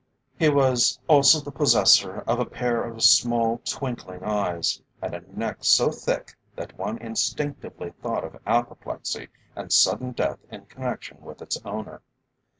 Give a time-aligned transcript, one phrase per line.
[0.39, 5.57] He was also the possessor of a pair of small twinkling eyes, and a neck
[5.59, 11.61] so thick, that one instinctively thought of apoplexy and sudden death in connection with its
[11.63, 12.01] owner.